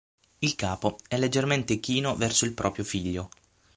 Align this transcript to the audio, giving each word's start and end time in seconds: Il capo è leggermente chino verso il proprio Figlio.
Il 0.39 0.55
capo 0.55 0.97
è 1.07 1.15
leggermente 1.19 1.79
chino 1.79 2.15
verso 2.15 2.45
il 2.45 2.53
proprio 2.53 2.83
Figlio. 2.83 3.29